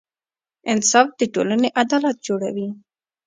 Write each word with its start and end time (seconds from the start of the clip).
انصاف 0.73 1.07
د 1.19 1.21
ټولنې 1.33 1.69
عدالت 1.81 2.17
جوړوي. 2.27 2.69